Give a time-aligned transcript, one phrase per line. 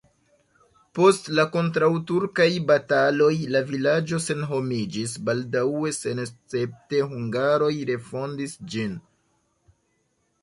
[0.99, 8.97] Post la kontraŭturkaj bataloj la vilaĝo senhomiĝis, baldaŭe senescepte hungaroj refondis ĝin.